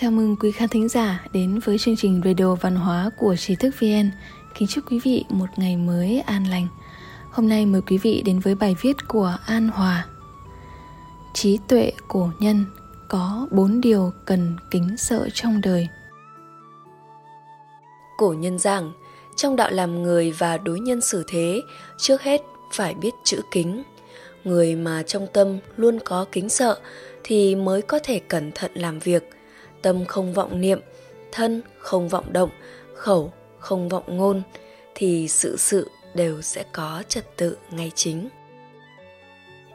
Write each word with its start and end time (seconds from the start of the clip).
Chào 0.00 0.10
mừng 0.10 0.36
quý 0.36 0.52
khán 0.52 0.68
thính 0.68 0.88
giả 0.88 1.24
đến 1.32 1.58
với 1.64 1.78
chương 1.78 1.96
trình 1.96 2.20
Radio 2.24 2.54
Văn 2.54 2.76
hóa 2.76 3.10
của 3.18 3.36
Trí 3.36 3.54
thức 3.54 3.74
VN. 3.80 4.10
Kính 4.54 4.68
chúc 4.68 4.90
quý 4.90 5.00
vị 5.04 5.24
một 5.28 5.46
ngày 5.56 5.76
mới 5.76 6.20
an 6.20 6.44
lành. 6.44 6.66
Hôm 7.30 7.48
nay 7.48 7.66
mời 7.66 7.80
quý 7.80 7.98
vị 7.98 8.22
đến 8.24 8.40
với 8.40 8.54
bài 8.54 8.76
viết 8.80 8.96
của 9.08 9.36
An 9.46 9.68
Hòa. 9.68 10.06
Trí 11.34 11.58
tuệ 11.68 11.92
cổ 12.08 12.30
nhân 12.38 12.64
có 13.08 13.48
bốn 13.50 13.80
điều 13.80 14.12
cần 14.24 14.56
kính 14.70 14.96
sợ 14.96 15.28
trong 15.34 15.60
đời. 15.60 15.88
Cổ 18.18 18.34
nhân 18.38 18.58
giảng, 18.58 18.92
trong 19.36 19.56
đạo 19.56 19.70
làm 19.70 20.02
người 20.02 20.32
và 20.32 20.58
đối 20.58 20.80
nhân 20.80 21.00
xử 21.00 21.24
thế, 21.28 21.62
trước 21.98 22.22
hết 22.22 22.40
phải 22.72 22.94
biết 22.94 23.14
chữ 23.24 23.40
kính. 23.50 23.82
Người 24.44 24.76
mà 24.76 25.02
trong 25.02 25.26
tâm 25.32 25.58
luôn 25.76 25.98
có 26.04 26.26
kính 26.32 26.48
sợ 26.48 26.78
thì 27.24 27.54
mới 27.54 27.82
có 27.82 27.98
thể 28.04 28.18
cẩn 28.18 28.50
thận 28.54 28.70
làm 28.74 28.98
việc– 28.98 29.30
tâm 29.82 30.04
không 30.04 30.34
vọng 30.34 30.60
niệm, 30.60 30.80
thân 31.32 31.62
không 31.78 32.08
vọng 32.08 32.32
động, 32.32 32.50
khẩu 32.94 33.32
không 33.58 33.88
vọng 33.88 34.04
ngôn, 34.06 34.42
thì 34.94 35.28
sự 35.28 35.56
sự 35.56 35.90
đều 36.14 36.42
sẽ 36.42 36.64
có 36.72 37.02
trật 37.08 37.36
tự 37.36 37.56
ngay 37.70 37.92
chính. 37.94 38.28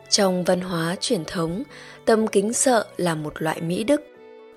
Trong 0.09 0.43
văn 0.43 0.61
hóa 0.61 0.95
truyền 0.99 1.25
thống, 1.25 1.63
tâm 2.05 2.27
kính 2.27 2.53
sợ 2.53 2.85
là 2.97 3.15
một 3.15 3.41
loại 3.41 3.61
mỹ 3.61 3.83
đức. 3.83 4.01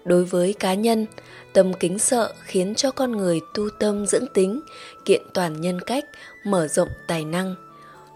Đối 0.05 0.25
với 0.25 0.55
cá 0.59 0.75
nhân, 0.75 1.07
tâm 1.53 1.73
kính 1.75 1.99
sợ 1.99 2.33
khiến 2.45 2.75
cho 2.75 2.91
con 2.91 3.13
người 3.13 3.41
tu 3.55 3.71
tâm 3.79 4.07
dưỡng 4.07 4.27
tính, 4.35 4.61
kiện 5.05 5.23
toàn 5.35 5.61
nhân 5.61 5.81
cách, 5.81 6.05
mở 6.45 6.69
rộng 6.69 6.89
tài 7.07 7.25
năng. 7.25 7.55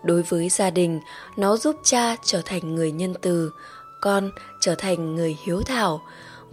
Đối 0.05 0.23
với 0.23 0.49
gia 0.49 0.71
đình, 0.71 1.01
nó 1.37 1.57
giúp 1.57 1.77
cha 1.85 2.17
trở 2.25 2.43
thành 2.45 2.75
người 2.75 2.93
nhân 2.93 3.15
từ, 3.21 3.51
con 4.01 4.31
trở 4.61 4.75
thành 4.75 5.15
người 5.15 5.37
hiếu 5.47 5.62
thảo 5.62 6.03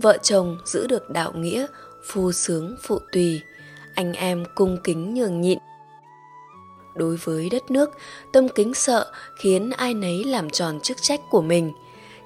vợ 0.02 0.18
chồng 0.24 0.58
giữ 0.66 0.88
được 0.88 1.10
đạo 1.10 1.32
nghĩa, 1.36 1.66
phu 2.06 2.32
sướng 2.32 2.76
phụ 2.84 3.00
tùy, 3.12 3.42
anh 3.96 4.14
em 4.14 4.44
cung 4.56 4.78
kính 4.84 5.14
nhường 5.14 5.42
nhịn. 5.42 5.58
Đối 6.96 7.16
với 7.16 7.50
đất 7.50 7.72
nước, 7.72 7.90
tâm 8.34 8.50
kính 8.50 8.74
sợ 8.74 9.12
khiến 9.36 9.70
ai 9.78 9.94
nấy 9.94 10.24
làm 10.24 10.50
tròn 10.50 10.80
chức 10.80 10.98
trách 11.02 11.20
của 11.30 11.42
mình. 11.42 11.74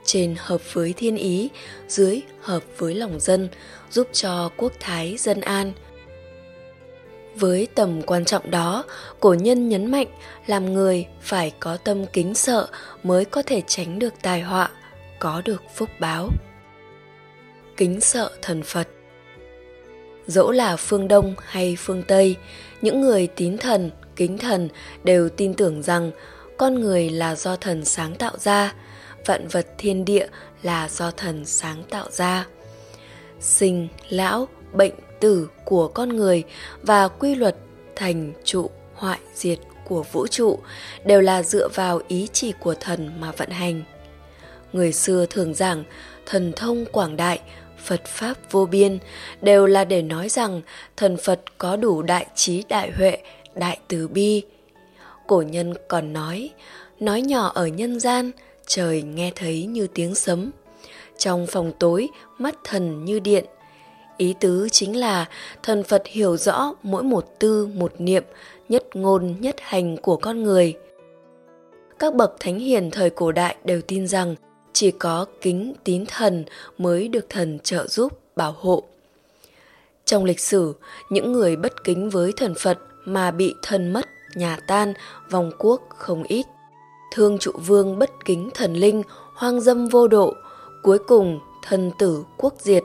Trên 0.06 0.36
hợp 0.40 0.62
với 0.74 0.94
thiên 0.94 1.16
ý, 1.16 1.50
dưới 1.88 2.22
hợp 2.42 2.64
với 2.78 2.96
lòng 2.96 3.20
dân, 3.20 3.50
giúp 3.92 4.08
cho 4.12 4.50
quốc 4.58 4.74
thái 4.80 5.16
dân 5.18 5.42
an. 5.42 5.74
Với 7.36 7.68
tầm 7.76 8.02
quan 8.02 8.26
trọng 8.26 8.52
đó, 8.52 8.84
cổ 9.20 9.34
nhân 9.34 9.70
nhấn 9.70 9.92
mạnh 9.92 10.08
làm 10.48 10.74
người 10.74 11.08
phải 11.22 11.52
có 11.60 11.78
tâm 11.78 12.06
kính 12.06 12.34
sợ 12.34 12.68
mới 13.04 13.26
có 13.26 13.42
thể 13.42 13.62
tránh 13.68 14.00
được 14.00 14.14
tai 14.22 14.42
họa, 14.42 14.70
có 15.20 15.42
được 15.46 15.62
phúc 15.76 15.90
báo 16.00 16.30
kính 17.78 18.02
sợ 18.02 18.32
thần 18.42 18.64
Phật. 18.64 18.88
Dẫu 20.28 20.52
là 20.52 20.76
phương 20.76 21.08
Đông 21.08 21.36
hay 21.46 21.76
phương 21.80 22.04
Tây, 22.08 22.36
những 22.82 23.02
người 23.02 23.28
tín 23.28 23.58
thần, 23.58 23.92
kính 24.16 24.38
thần 24.38 24.70
đều 25.04 25.30
tin 25.30 25.54
tưởng 25.54 25.84
rằng 25.84 26.12
con 26.58 26.80
người 26.80 27.10
là 27.10 27.36
do 27.36 27.56
thần 27.56 27.86
sáng 27.86 28.16
tạo 28.16 28.38
ra, 28.38 28.74
vạn 29.26 29.48
vật 29.48 29.68
thiên 29.78 30.06
địa 30.06 30.28
là 30.62 30.90
do 30.90 31.12
thần 31.12 31.46
sáng 31.46 31.84
tạo 31.90 32.08
ra. 32.12 32.46
Sinh, 33.40 33.88
lão, 34.10 34.48
bệnh, 34.74 34.94
tử 35.20 35.50
của 35.66 35.88
con 35.88 36.10
người 36.10 36.44
và 36.82 37.08
quy 37.08 37.36
luật 37.36 37.56
thành 37.96 38.34
trụ, 38.44 38.70
hoại, 38.94 39.20
diệt 39.34 39.60
của 39.86 40.04
vũ 40.12 40.28
trụ 40.28 40.60
đều 41.06 41.22
là 41.22 41.44
dựa 41.44 41.68
vào 41.68 42.02
ý 42.08 42.28
chỉ 42.34 42.54
của 42.60 42.76
thần 42.76 43.12
mà 43.20 43.32
vận 43.32 43.50
hành. 43.50 43.84
Người 44.74 44.94
xưa 44.94 45.26
thường 45.30 45.54
giảng 45.54 45.84
thần 46.26 46.54
thông 46.56 46.86
quảng 46.86 47.18
đại, 47.18 47.40
Phật 47.84 48.06
Pháp 48.06 48.52
vô 48.52 48.66
biên 48.66 49.00
đều 49.42 49.66
là 49.66 49.86
để 49.86 50.02
nói 50.02 50.30
rằng 50.30 50.62
thần 50.98 51.18
Phật 51.18 51.42
có 51.58 51.76
đủ 51.76 52.02
đại 52.02 52.28
trí 52.36 52.64
đại 52.70 52.92
huệ, 52.92 53.18
đại 53.56 53.80
từ 53.88 54.08
bi. 54.08 54.42
Cổ 55.28 55.42
nhân 55.42 55.74
còn 55.88 56.14
nói, 56.14 56.50
nói 57.00 57.22
nhỏ 57.22 57.52
ở 57.56 57.68
nhân 57.68 58.00
gian, 58.00 58.32
trời 58.68 59.02
nghe 59.02 59.32
thấy 59.36 59.66
như 59.66 59.88
tiếng 59.88 60.16
sấm. 60.16 60.52
Trong 61.18 61.48
phòng 61.48 61.72
tối, 61.80 62.10
mắt 62.38 62.56
thần 62.64 63.06
như 63.06 63.20
điện. 63.20 63.46
Ý 64.18 64.36
tứ 64.40 64.68
chính 64.72 65.00
là 65.00 65.26
thần 65.64 65.84
Phật 65.84 66.04
hiểu 66.06 66.38
rõ 66.38 66.74
mỗi 66.84 67.04
một 67.04 67.40
tư 67.40 67.68
một 67.74 67.94
niệm, 67.98 68.24
nhất 68.70 68.84
ngôn 68.94 69.36
nhất 69.40 69.56
hành 69.60 69.98
của 69.98 70.18
con 70.18 70.44
người. 70.44 70.74
Các 72.00 72.16
bậc 72.16 72.36
thánh 72.40 72.60
hiền 72.60 72.92
thời 72.92 73.10
cổ 73.10 73.32
đại 73.32 73.56
đều 73.64 73.82
tin 73.82 74.08
rằng 74.08 74.36
chỉ 74.74 74.92
có 74.92 75.26
kính 75.42 75.74
tín 75.84 76.06
thần 76.08 76.46
mới 76.78 77.08
được 77.08 77.26
thần 77.30 77.60
trợ 77.60 77.88
giúp, 77.88 78.20
bảo 78.36 78.56
hộ. 78.60 78.84
Trong 80.06 80.26
lịch 80.26 80.40
sử, 80.40 80.74
những 81.10 81.32
người 81.32 81.56
bất 81.56 81.84
kính 81.84 82.10
với 82.10 82.32
thần 82.38 82.54
phật 82.56 82.78
mà 83.06 83.32
bị 83.32 83.56
thần 83.62 83.94
mất, 83.94 84.06
nhà 84.36 84.58
tan, 84.68 84.94
vòng 85.30 85.52
quốc 85.58 85.82
không 85.90 86.24
ít. 86.24 86.46
Thương 87.12 87.38
trụ 87.38 87.52
vương 87.66 88.00
bất 88.00 88.12
kính 88.26 88.50
thần 88.54 88.74
linh, 88.74 89.04
hoang 89.36 89.62
dâm 89.62 89.88
vô 89.88 90.08
độ, 90.08 90.34
cuối 90.84 90.98
cùng 91.08 91.40
thần 91.64 91.92
tử 92.00 92.24
quốc 92.38 92.54
diệt. 92.60 92.84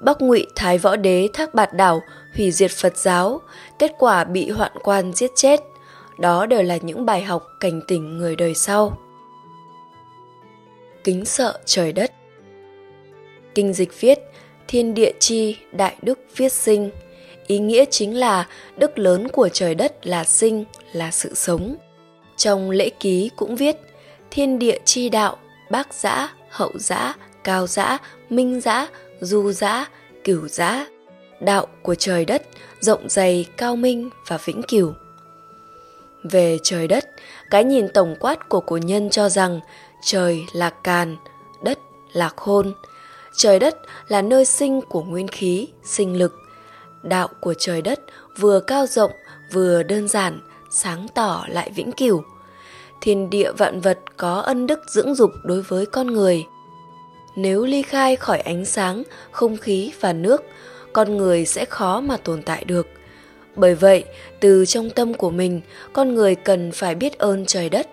Bắc 0.00 0.22
ngụy 0.22 0.46
thái 0.54 0.78
võ 0.78 0.96
đế 0.96 1.28
thác 1.32 1.54
bạt 1.54 1.74
đảo 1.74 2.02
hủy 2.36 2.52
diệt 2.52 2.70
phật 2.70 2.96
giáo, 2.96 3.40
kết 3.78 3.92
quả 3.98 4.24
bị 4.24 4.50
hoạn 4.50 4.72
quan 4.82 5.12
giết 5.12 5.30
chết. 5.34 5.60
Đó 6.18 6.46
đều 6.46 6.62
là 6.62 6.76
những 6.76 7.06
bài 7.06 7.22
học 7.22 7.46
cảnh 7.60 7.80
tỉnh 7.88 8.18
người 8.18 8.36
đời 8.36 8.54
sau 8.54 8.98
kính 11.04 11.24
sợ 11.24 11.58
trời 11.64 11.92
đất. 11.92 12.12
Kinh 13.54 13.72
dịch 13.72 14.00
viết, 14.00 14.18
thiên 14.68 14.94
địa 14.94 15.12
chi, 15.18 15.56
đại 15.72 15.96
đức 16.02 16.18
viết 16.36 16.52
sinh. 16.52 16.90
Ý 17.46 17.58
nghĩa 17.58 17.84
chính 17.90 18.16
là 18.16 18.48
đức 18.76 18.98
lớn 18.98 19.28
của 19.28 19.48
trời 19.48 19.74
đất 19.74 20.06
là 20.06 20.24
sinh, 20.24 20.64
là 20.92 21.10
sự 21.10 21.34
sống. 21.34 21.76
Trong 22.36 22.70
lễ 22.70 22.90
ký 23.00 23.30
cũng 23.36 23.56
viết, 23.56 23.76
thiên 24.30 24.58
địa 24.58 24.78
chi 24.84 25.08
đạo, 25.08 25.36
bác 25.70 25.94
giã, 25.94 26.34
hậu 26.48 26.72
giã, 26.74 27.14
cao 27.44 27.66
giã, 27.66 27.98
minh 28.30 28.60
giã, 28.60 28.88
du 29.20 29.52
giã, 29.52 29.88
cửu 30.24 30.48
giã. 30.48 30.86
Đạo 31.40 31.66
của 31.82 31.94
trời 31.94 32.24
đất 32.24 32.42
rộng 32.80 33.08
dày, 33.08 33.46
cao 33.56 33.76
minh 33.76 34.10
và 34.26 34.38
vĩnh 34.44 34.62
cửu. 34.62 34.92
Về 36.22 36.58
trời 36.62 36.88
đất, 36.88 37.04
cái 37.50 37.64
nhìn 37.64 37.88
tổng 37.88 38.16
quát 38.20 38.48
của 38.48 38.60
cổ 38.60 38.76
nhân 38.76 39.10
cho 39.10 39.28
rằng 39.28 39.60
trời 40.02 40.46
là 40.52 40.70
càn, 40.70 41.16
đất 41.62 41.78
là 42.12 42.28
khôn. 42.36 42.72
Trời 43.36 43.58
đất 43.58 43.78
là 44.08 44.22
nơi 44.22 44.44
sinh 44.44 44.80
của 44.80 45.02
nguyên 45.02 45.28
khí, 45.28 45.68
sinh 45.84 46.18
lực. 46.18 46.32
Đạo 47.02 47.28
của 47.40 47.54
trời 47.58 47.82
đất 47.82 48.00
vừa 48.38 48.60
cao 48.60 48.86
rộng, 48.86 49.10
vừa 49.52 49.82
đơn 49.82 50.08
giản, 50.08 50.40
sáng 50.70 51.06
tỏ 51.14 51.44
lại 51.48 51.70
vĩnh 51.74 51.92
cửu. 51.92 52.22
Thiên 53.00 53.30
địa 53.30 53.52
vạn 53.52 53.80
vật 53.80 53.98
có 54.16 54.40
ân 54.40 54.66
đức 54.66 54.80
dưỡng 54.86 55.14
dục 55.14 55.30
đối 55.44 55.62
với 55.62 55.86
con 55.86 56.06
người. 56.06 56.44
Nếu 57.36 57.64
ly 57.64 57.82
khai 57.82 58.16
khỏi 58.16 58.40
ánh 58.40 58.64
sáng, 58.64 59.02
không 59.30 59.56
khí 59.56 59.92
và 60.00 60.12
nước, 60.12 60.42
con 60.92 61.16
người 61.16 61.46
sẽ 61.46 61.64
khó 61.64 62.00
mà 62.00 62.16
tồn 62.16 62.42
tại 62.42 62.64
được. 62.64 62.86
Bởi 63.56 63.74
vậy, 63.74 64.04
từ 64.40 64.66
trong 64.66 64.90
tâm 64.90 65.14
của 65.14 65.30
mình, 65.30 65.60
con 65.92 66.14
người 66.14 66.34
cần 66.34 66.72
phải 66.72 66.94
biết 66.94 67.18
ơn 67.18 67.46
trời 67.46 67.68
đất, 67.68 67.88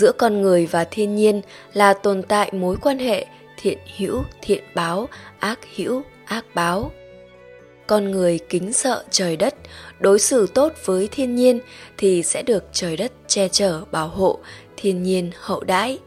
giữa 0.00 0.12
con 0.12 0.42
người 0.42 0.66
và 0.66 0.84
thiên 0.84 1.16
nhiên 1.16 1.40
là 1.72 1.94
tồn 1.94 2.22
tại 2.22 2.52
mối 2.52 2.76
quan 2.82 2.98
hệ 2.98 3.26
thiện 3.56 3.78
hữu, 3.96 4.22
thiện 4.42 4.64
báo, 4.74 5.08
ác 5.38 5.58
hữu, 5.76 6.02
ác 6.24 6.44
báo. 6.54 6.90
Con 7.86 8.10
người 8.10 8.38
kính 8.48 8.72
sợ 8.72 9.04
trời 9.10 9.36
đất, 9.36 9.54
đối 9.98 10.18
xử 10.18 10.46
tốt 10.54 10.72
với 10.84 11.08
thiên 11.12 11.34
nhiên 11.34 11.60
thì 11.98 12.22
sẽ 12.22 12.42
được 12.42 12.64
trời 12.72 12.96
đất 12.96 13.12
che 13.26 13.48
chở, 13.48 13.80
bảo 13.90 14.08
hộ 14.08 14.38
thiên 14.76 15.02
nhiên 15.02 15.30
hậu 15.40 15.64
đãi. 15.64 15.98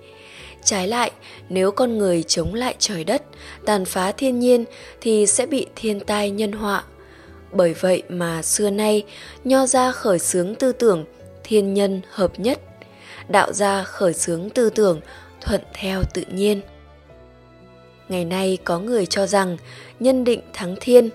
Trái 0.63 0.87
lại, 0.87 1.11
nếu 1.49 1.71
con 1.71 1.97
người 1.97 2.23
chống 2.23 2.53
lại 2.53 2.75
trời 2.79 3.03
đất, 3.03 3.23
tàn 3.65 3.85
phá 3.85 4.11
thiên 4.11 4.39
nhiên 4.39 4.65
thì 5.01 5.25
sẽ 5.25 5.45
bị 5.45 5.67
thiên 5.75 5.99
tai 5.99 6.31
nhân 6.31 6.51
họa. 6.51 6.83
Bởi 7.51 7.73
vậy 7.73 8.03
mà 8.09 8.41
xưa 8.41 8.69
nay, 8.69 9.03
nho 9.43 9.65
gia 9.65 9.91
khởi 9.91 10.19
xướng 10.19 10.55
tư 10.55 10.71
tưởng 10.71 11.05
thiên 11.43 11.73
nhân 11.73 12.01
hợp 12.09 12.39
nhất 12.39 12.59
đạo 13.27 13.53
gia 13.53 13.83
khởi 13.83 14.13
xướng 14.13 14.49
tư 14.49 14.69
tưởng, 14.69 15.01
thuận 15.41 15.61
theo 15.73 16.03
tự 16.13 16.23
nhiên. 16.31 16.61
Ngày 18.09 18.25
nay 18.25 18.57
có 18.63 18.79
người 18.79 19.05
cho 19.05 19.25
rằng 19.27 19.57
nhân 19.99 20.23
định 20.23 20.41
thắng 20.53 20.75
thiên, 20.81 21.09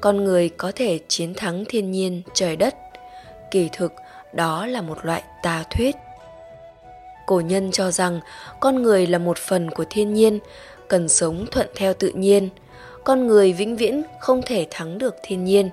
con 0.00 0.24
người 0.24 0.48
có 0.48 0.72
thể 0.74 0.98
chiến 1.08 1.34
thắng 1.34 1.64
thiên 1.68 1.90
nhiên, 1.90 2.22
trời 2.34 2.56
đất. 2.56 2.74
Kỳ 3.50 3.68
thực, 3.72 3.92
đó 4.32 4.66
là 4.66 4.82
một 4.82 4.98
loại 5.04 5.22
tà 5.42 5.64
thuyết. 5.70 5.96
Cổ 7.26 7.40
nhân 7.40 7.70
cho 7.70 7.90
rằng 7.90 8.20
con 8.60 8.82
người 8.82 9.06
là 9.06 9.18
một 9.18 9.38
phần 9.38 9.70
của 9.70 9.84
thiên 9.90 10.14
nhiên, 10.14 10.38
cần 10.88 11.08
sống 11.08 11.46
thuận 11.50 11.66
theo 11.74 11.94
tự 11.94 12.12
nhiên. 12.14 12.48
Con 13.04 13.26
người 13.26 13.52
vĩnh 13.52 13.76
viễn 13.76 14.02
không 14.20 14.42
thể 14.46 14.66
thắng 14.70 14.98
được 14.98 15.14
thiên 15.22 15.44
nhiên. 15.44 15.70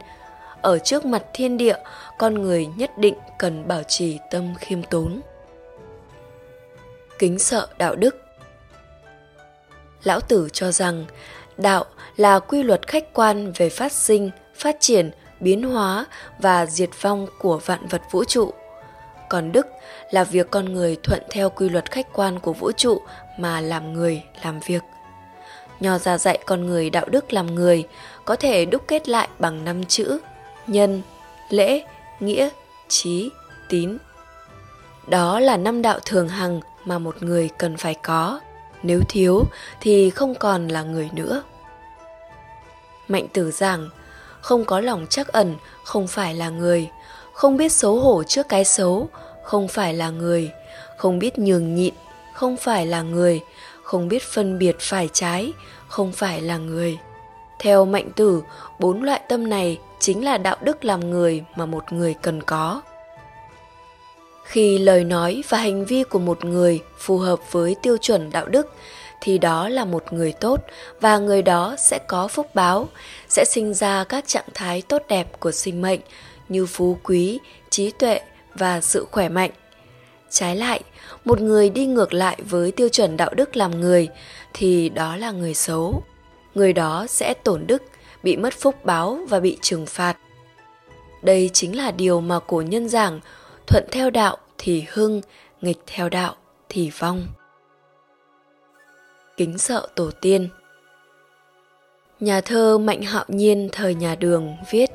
Ở 0.61 0.79
trước 0.79 1.05
mặt 1.05 1.23
thiên 1.33 1.57
địa, 1.57 1.77
con 2.17 2.33
người 2.33 2.65
nhất 2.65 2.97
định 2.97 3.15
cần 3.39 3.67
bảo 3.67 3.83
trì 3.83 4.17
tâm 4.31 4.53
khiêm 4.59 4.83
tốn 4.83 5.21
kính 7.19 7.39
sợ 7.39 7.67
đạo 7.77 7.95
đức. 7.95 8.15
Lão 10.03 10.19
tử 10.19 10.49
cho 10.53 10.71
rằng, 10.71 11.05
đạo 11.57 11.85
là 12.17 12.39
quy 12.39 12.63
luật 12.63 12.87
khách 12.87 13.13
quan 13.13 13.51
về 13.51 13.69
phát 13.69 13.91
sinh, 13.91 14.31
phát 14.55 14.75
triển, 14.79 15.11
biến 15.39 15.63
hóa 15.63 16.05
và 16.39 16.65
diệt 16.65 16.89
vong 17.01 17.27
của 17.39 17.57
vạn 17.57 17.87
vật 17.87 18.01
vũ 18.11 18.23
trụ. 18.23 18.53
Còn 19.29 19.51
đức 19.51 19.67
là 20.11 20.23
việc 20.23 20.51
con 20.51 20.73
người 20.73 20.97
thuận 21.03 21.23
theo 21.29 21.49
quy 21.49 21.69
luật 21.69 21.91
khách 21.91 22.07
quan 22.13 22.39
của 22.39 22.53
vũ 22.53 22.71
trụ 22.71 23.01
mà 23.37 23.61
làm 23.61 23.93
người, 23.93 24.23
làm 24.43 24.59
việc. 24.59 24.83
Nho 25.79 25.97
ra 25.97 26.17
dạy 26.17 26.39
con 26.45 26.65
người 26.65 26.89
đạo 26.89 27.05
đức 27.09 27.33
làm 27.33 27.55
người 27.55 27.87
có 28.25 28.35
thể 28.35 28.65
đúc 28.65 28.83
kết 28.87 29.09
lại 29.09 29.27
bằng 29.39 29.65
năm 29.65 29.85
chữ 29.85 30.19
nhân, 30.67 31.01
lễ, 31.49 31.85
nghĩa, 32.19 32.49
trí, 32.87 33.29
tín. 33.69 33.97
Đó 35.07 35.39
là 35.39 35.57
năm 35.57 35.81
đạo 35.81 35.99
thường 36.05 36.29
hằng 36.29 36.59
mà 36.89 36.99
một 36.99 37.23
người 37.23 37.49
cần 37.57 37.77
phải 37.77 37.93
có. 37.93 38.39
Nếu 38.83 38.99
thiếu 39.09 39.43
thì 39.81 40.09
không 40.09 40.35
còn 40.35 40.67
là 40.67 40.83
người 40.83 41.09
nữa. 41.13 41.43
Mạnh 43.07 43.27
tử 43.33 43.51
giảng, 43.51 43.89
không 44.41 44.65
có 44.65 44.81
lòng 44.81 45.05
chắc 45.09 45.27
ẩn, 45.27 45.55
không 45.83 46.07
phải 46.07 46.35
là 46.35 46.49
người. 46.49 46.89
Không 47.33 47.57
biết 47.57 47.71
xấu 47.71 47.99
hổ 47.99 48.23
trước 48.23 48.49
cái 48.49 48.65
xấu, 48.65 49.09
không 49.43 49.67
phải 49.67 49.93
là 49.93 50.09
người. 50.09 50.51
Không 50.97 51.19
biết 51.19 51.39
nhường 51.39 51.75
nhịn, 51.75 51.93
không 52.33 52.57
phải 52.57 52.85
là 52.85 53.01
người. 53.01 53.41
Không 53.83 54.07
biết 54.07 54.23
phân 54.23 54.59
biệt 54.59 54.75
phải 54.79 55.09
trái, 55.13 55.53
không 55.87 56.11
phải 56.11 56.41
là 56.41 56.57
người. 56.57 56.97
Theo 57.59 57.85
mạnh 57.85 58.09
tử, 58.15 58.43
bốn 58.79 59.03
loại 59.03 59.21
tâm 59.29 59.49
này 59.49 59.79
chính 59.99 60.25
là 60.25 60.37
đạo 60.37 60.57
đức 60.61 60.85
làm 60.85 61.11
người 61.11 61.43
mà 61.55 61.65
một 61.65 61.93
người 61.93 62.13
cần 62.21 62.43
có 62.43 62.81
khi 64.49 64.77
lời 64.77 65.03
nói 65.03 65.43
và 65.49 65.57
hành 65.57 65.85
vi 65.85 66.03
của 66.03 66.19
một 66.19 66.45
người 66.45 66.79
phù 66.97 67.17
hợp 67.17 67.51
với 67.51 67.75
tiêu 67.81 67.97
chuẩn 67.97 68.29
đạo 68.31 68.45
đức, 68.45 68.73
thì 69.21 69.37
đó 69.37 69.69
là 69.69 69.85
một 69.85 70.13
người 70.13 70.31
tốt 70.31 70.61
và 71.01 71.17
người 71.17 71.41
đó 71.41 71.75
sẽ 71.79 71.99
có 72.07 72.27
phúc 72.27 72.55
báo, 72.55 72.87
sẽ 73.27 73.45
sinh 73.45 73.73
ra 73.73 74.03
các 74.03 74.27
trạng 74.27 74.47
thái 74.53 74.81
tốt 74.81 75.01
đẹp 75.07 75.39
của 75.39 75.51
sinh 75.51 75.81
mệnh 75.81 75.99
như 76.49 76.65
phú 76.65 76.97
quý, 77.03 77.39
trí 77.69 77.91
tuệ 77.91 78.19
và 78.55 78.81
sự 78.81 79.05
khỏe 79.11 79.29
mạnh. 79.29 79.51
Trái 80.29 80.55
lại, 80.55 80.81
một 81.25 81.41
người 81.41 81.69
đi 81.69 81.85
ngược 81.85 82.13
lại 82.13 82.37
với 82.49 82.71
tiêu 82.71 82.89
chuẩn 82.89 83.17
đạo 83.17 83.33
đức 83.33 83.55
làm 83.55 83.81
người 83.81 84.07
thì 84.53 84.89
đó 84.89 85.15
là 85.15 85.31
người 85.31 85.53
xấu. 85.53 86.03
Người 86.55 86.73
đó 86.73 87.05
sẽ 87.09 87.33
tổn 87.33 87.67
đức, 87.67 87.83
bị 88.23 88.37
mất 88.37 88.53
phúc 88.53 88.75
báo 88.85 89.19
và 89.29 89.39
bị 89.39 89.57
trừng 89.61 89.85
phạt. 89.85 90.17
Đây 91.21 91.49
chính 91.53 91.77
là 91.77 91.91
điều 91.91 92.21
mà 92.21 92.39
cổ 92.39 92.61
nhân 92.61 92.89
giảng 92.89 93.19
thuận 93.69 93.85
theo 93.91 94.09
đạo 94.09 94.37
thì 94.57 94.85
hưng, 94.91 95.21
nghịch 95.61 95.79
theo 95.87 96.09
đạo 96.09 96.35
thì 96.69 96.91
vong. 96.99 97.27
Kính 99.37 99.57
sợ 99.57 99.87
tổ 99.95 100.11
tiên. 100.21 100.49
Nhà 102.19 102.41
thơ 102.41 102.77
mạnh 102.77 103.01
hạo 103.01 103.25
nhiên 103.27 103.69
thời 103.71 103.95
nhà 103.95 104.15
đường 104.15 104.57
viết, 104.69 104.89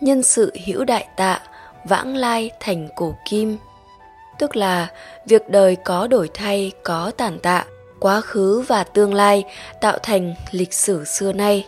nhân 0.00 0.22
sự 0.22 0.52
hữu 0.66 0.84
đại 0.84 1.08
tạ, 1.16 1.40
vãng 1.84 2.16
lai 2.16 2.50
thành 2.60 2.88
cổ 2.96 3.14
kim. 3.30 3.56
Tức 4.38 4.56
là, 4.56 4.88
việc 5.26 5.48
đời 5.48 5.76
có 5.84 6.06
đổi 6.06 6.30
thay, 6.34 6.72
có 6.82 7.12
tàn 7.16 7.38
tạ, 7.38 7.64
quá 8.00 8.20
khứ 8.20 8.60
và 8.60 8.84
tương 8.84 9.14
lai 9.14 9.44
tạo 9.80 9.98
thành 10.02 10.34
lịch 10.50 10.74
sử 10.74 11.04
xưa 11.04 11.32
nay. 11.32 11.66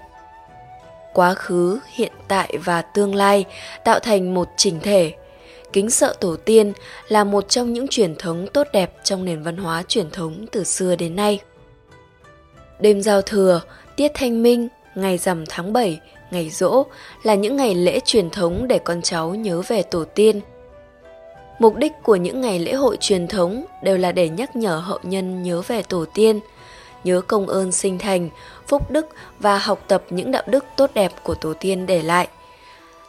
Quá 1.12 1.34
khứ, 1.34 1.78
hiện 1.92 2.12
tại 2.28 2.54
và 2.64 2.82
tương 2.82 3.14
lai 3.14 3.44
tạo 3.84 3.98
thành 3.98 4.34
một 4.34 4.48
chỉnh 4.56 4.80
thể 4.80 5.12
kính 5.72 5.90
sợ 5.90 6.14
tổ 6.20 6.36
tiên 6.36 6.72
là 7.08 7.24
một 7.24 7.48
trong 7.48 7.72
những 7.72 7.88
truyền 7.88 8.16
thống 8.16 8.46
tốt 8.52 8.66
đẹp 8.72 8.94
trong 9.04 9.24
nền 9.24 9.42
văn 9.42 9.56
hóa 9.56 9.82
truyền 9.88 10.10
thống 10.10 10.46
từ 10.52 10.64
xưa 10.64 10.96
đến 10.96 11.16
nay 11.16 11.40
đêm 12.80 13.02
giao 13.02 13.22
thừa 13.22 13.60
tiết 13.96 14.10
thanh 14.14 14.42
minh 14.42 14.68
ngày 14.94 15.18
rằm 15.18 15.44
tháng 15.48 15.72
7, 15.72 16.00
ngày 16.30 16.50
rỗ 16.50 16.86
là 17.22 17.34
những 17.34 17.56
ngày 17.56 17.74
lễ 17.74 18.00
truyền 18.04 18.30
thống 18.30 18.68
để 18.68 18.78
con 18.78 19.02
cháu 19.02 19.34
nhớ 19.34 19.62
về 19.68 19.82
tổ 19.82 20.04
tiên 20.04 20.40
Mục 21.62 21.76
đích 21.76 21.92
của 22.02 22.16
những 22.16 22.40
ngày 22.40 22.58
lễ 22.58 22.72
hội 22.72 22.96
truyền 23.00 23.28
thống 23.28 23.64
đều 23.82 23.98
là 23.98 24.12
để 24.12 24.28
nhắc 24.28 24.56
nhở 24.56 24.76
hậu 24.76 24.98
nhân 25.02 25.42
nhớ 25.42 25.62
về 25.66 25.82
tổ 25.82 26.04
tiên, 26.14 26.40
nhớ 27.04 27.20
công 27.20 27.46
ơn 27.46 27.72
sinh 27.72 27.98
thành, 27.98 28.28
phúc 28.66 28.90
đức 28.90 29.06
và 29.38 29.58
học 29.58 29.84
tập 29.88 30.04
những 30.10 30.30
đạo 30.30 30.42
đức 30.46 30.64
tốt 30.76 30.90
đẹp 30.94 31.12
của 31.22 31.34
tổ 31.34 31.54
tiên 31.54 31.86
để 31.86 32.02
lại. 32.02 32.28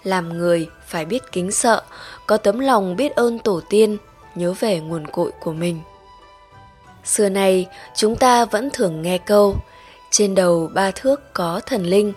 Làm 0.03 0.37
người 0.37 0.67
phải 0.87 1.05
biết 1.05 1.31
kính 1.31 1.51
sợ, 1.51 1.81
có 2.27 2.37
tấm 2.37 2.59
lòng 2.59 2.95
biết 2.95 3.15
ơn 3.15 3.39
tổ 3.39 3.61
tiên, 3.69 3.97
nhớ 4.35 4.53
về 4.59 4.79
nguồn 4.79 5.07
cội 5.07 5.31
của 5.39 5.53
mình. 5.53 5.79
Xưa 7.03 7.29
này 7.29 7.67
chúng 7.95 8.15
ta 8.15 8.45
vẫn 8.45 8.69
thường 8.73 9.01
nghe 9.01 9.17
câu 9.17 9.55
trên 10.11 10.35
đầu 10.35 10.69
ba 10.73 10.91
thước 10.91 11.33
có 11.33 11.61
thần 11.65 11.83
linh, 11.83 12.13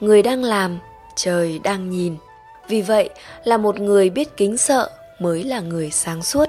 người 0.00 0.22
đang 0.22 0.44
làm, 0.44 0.78
trời 1.16 1.58
đang 1.58 1.90
nhìn. 1.90 2.16
Vì 2.68 2.82
vậy, 2.82 3.10
là 3.44 3.56
một 3.56 3.80
người 3.80 4.10
biết 4.10 4.36
kính 4.36 4.56
sợ 4.56 4.90
mới 5.18 5.44
là 5.44 5.60
người 5.60 5.90
sáng 5.90 6.22
suốt 6.22 6.48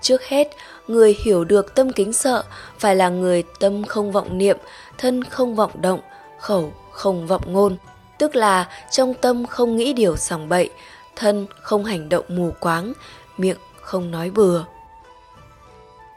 trước 0.00 0.22
hết 0.22 0.48
người 0.86 1.16
hiểu 1.24 1.44
được 1.44 1.74
tâm 1.74 1.92
kính 1.92 2.12
sợ 2.12 2.44
phải 2.78 2.96
là 2.96 3.08
người 3.08 3.44
tâm 3.60 3.84
không 3.84 4.12
vọng 4.12 4.38
niệm 4.38 4.56
thân 4.98 5.24
không 5.24 5.54
vọng 5.54 5.70
động 5.80 6.00
khẩu 6.40 6.72
không 6.90 7.26
vọng 7.26 7.42
ngôn 7.46 7.76
tức 8.18 8.36
là 8.36 8.68
trong 8.90 9.14
tâm 9.14 9.46
không 9.46 9.76
nghĩ 9.76 9.92
điều 9.92 10.16
sòng 10.16 10.48
bậy, 10.48 10.70
thân 11.16 11.46
không 11.60 11.84
hành 11.84 12.08
động 12.08 12.24
mù 12.28 12.50
quáng, 12.60 12.92
miệng 13.38 13.58
không 13.80 14.10
nói 14.10 14.30
bừa. 14.30 14.64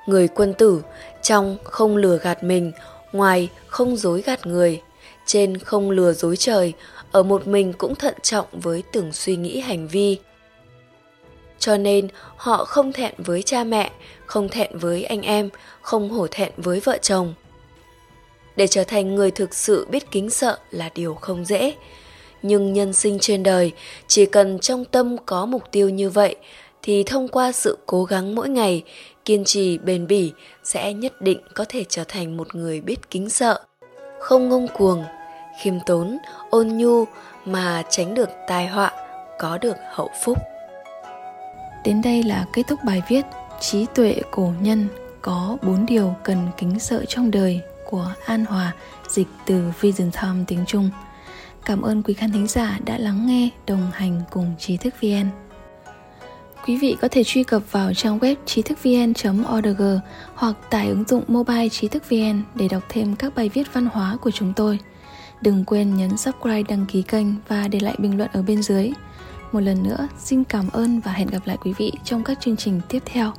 Người 0.05 0.27
quân 0.27 0.53
tử, 0.53 0.81
trong 1.21 1.57
không 1.63 1.97
lừa 1.97 2.17
gạt 2.17 2.43
mình, 2.43 2.71
ngoài 3.11 3.49
không 3.67 3.97
dối 3.97 4.21
gạt 4.21 4.45
người, 4.45 4.81
trên 5.25 5.57
không 5.57 5.91
lừa 5.91 6.13
dối 6.13 6.37
trời, 6.37 6.73
ở 7.11 7.23
một 7.23 7.47
mình 7.47 7.73
cũng 7.73 7.95
thận 7.95 8.13
trọng 8.21 8.47
với 8.51 8.83
từng 8.91 9.13
suy 9.13 9.35
nghĩ 9.35 9.59
hành 9.59 9.87
vi. 9.87 10.19
Cho 11.59 11.77
nên, 11.77 12.07
họ 12.35 12.65
không 12.65 12.93
thẹn 12.93 13.13
với 13.17 13.43
cha 13.43 13.63
mẹ, 13.63 13.91
không 14.25 14.49
thẹn 14.49 14.77
với 14.77 15.03
anh 15.03 15.21
em, 15.21 15.49
không 15.81 16.09
hổ 16.09 16.27
thẹn 16.31 16.51
với 16.57 16.79
vợ 16.79 16.97
chồng 17.01 17.33
để 18.55 18.67
trở 18.67 18.83
thành 18.83 19.15
người 19.15 19.31
thực 19.31 19.53
sự 19.53 19.87
biết 19.89 20.11
kính 20.11 20.29
sợ 20.29 20.57
là 20.71 20.89
điều 20.95 21.13
không 21.13 21.45
dễ. 21.45 21.73
Nhưng 22.41 22.73
nhân 22.73 22.93
sinh 22.93 23.17
trên 23.19 23.43
đời, 23.43 23.71
chỉ 24.07 24.25
cần 24.25 24.59
trong 24.59 24.85
tâm 24.85 25.15
có 25.25 25.45
mục 25.45 25.63
tiêu 25.71 25.89
như 25.89 26.09
vậy, 26.09 26.35
thì 26.81 27.03
thông 27.03 27.27
qua 27.27 27.51
sự 27.51 27.77
cố 27.85 28.03
gắng 28.03 28.35
mỗi 28.35 28.49
ngày, 28.49 28.83
kiên 29.25 29.43
trì, 29.43 29.77
bền 29.77 30.07
bỉ 30.07 30.31
sẽ 30.63 30.93
nhất 30.93 31.21
định 31.21 31.39
có 31.53 31.65
thể 31.69 31.83
trở 31.89 32.03
thành 32.07 32.37
một 32.37 32.55
người 32.55 32.81
biết 32.81 33.09
kính 33.09 33.29
sợ. 33.29 33.59
Không 34.19 34.49
ngông 34.49 34.67
cuồng, 34.67 35.03
khiêm 35.61 35.73
tốn, 35.85 36.17
ôn 36.49 36.67
nhu 36.67 37.05
mà 37.45 37.83
tránh 37.89 38.13
được 38.13 38.29
tai 38.47 38.67
họa, 38.67 38.91
có 39.39 39.57
được 39.57 39.75
hậu 39.93 40.09
phúc. 40.23 40.37
Đến 41.85 42.01
đây 42.01 42.23
là 42.23 42.45
kết 42.53 42.63
thúc 42.67 42.79
bài 42.83 43.01
viết 43.09 43.25
Trí 43.59 43.85
tuệ 43.95 44.15
cổ 44.31 44.51
nhân 44.61 44.87
có 45.21 45.57
bốn 45.61 45.85
điều 45.85 46.15
cần 46.23 46.47
kính 46.57 46.79
sợ 46.79 47.05
trong 47.07 47.31
đời 47.31 47.61
của 47.89 48.13
An 48.25 48.45
Hòa 48.45 48.73
dịch 49.07 49.27
từ 49.45 49.71
Vision 49.81 50.11
Time 50.11 50.43
tiếng 50.47 50.65
Trung. 50.67 50.89
Cảm 51.65 51.81
ơn 51.81 52.03
quý 52.03 52.13
khán 52.13 52.31
thính 52.31 52.47
giả 52.47 52.79
đã 52.85 52.97
lắng 52.97 53.27
nghe, 53.27 53.49
đồng 53.67 53.91
hành 53.93 54.21
cùng 54.31 54.55
Trí 54.59 54.77
thức 54.77 54.93
VN. 55.01 55.29
Quý 56.67 56.77
vị 56.77 56.97
có 57.01 57.07
thể 57.11 57.23
truy 57.23 57.43
cập 57.43 57.71
vào 57.71 57.93
trang 57.93 58.19
web 58.19 58.35
trí 58.45 58.61
thức 58.61 58.77
vn.org 58.83 59.99
hoặc 60.35 60.55
tải 60.69 60.87
ứng 60.87 61.03
dụng 61.07 61.23
mobile 61.27 61.69
trí 61.69 61.87
thức 61.87 62.09
VN 62.09 62.43
để 62.55 62.67
đọc 62.67 62.83
thêm 62.89 63.15
các 63.15 63.35
bài 63.35 63.49
viết 63.53 63.73
văn 63.73 63.85
hóa 63.85 64.17
của 64.21 64.31
chúng 64.31 64.53
tôi. 64.55 64.79
Đừng 65.41 65.65
quên 65.65 65.95
nhấn 65.95 66.17
subscribe 66.17 66.63
đăng 66.63 66.85
ký 66.85 67.01
kênh 67.01 67.27
và 67.47 67.67
để 67.67 67.79
lại 67.79 67.95
bình 67.99 68.17
luận 68.17 68.29
ở 68.33 68.41
bên 68.41 68.63
dưới. 68.63 68.91
Một 69.51 69.59
lần 69.59 69.83
nữa, 69.83 70.07
xin 70.17 70.43
cảm 70.43 70.69
ơn 70.69 70.99
và 70.99 71.11
hẹn 71.11 71.27
gặp 71.27 71.41
lại 71.45 71.57
quý 71.63 71.73
vị 71.77 71.91
trong 72.03 72.23
các 72.23 72.39
chương 72.41 72.57
trình 72.57 72.81
tiếp 72.89 73.03
theo. 73.05 73.33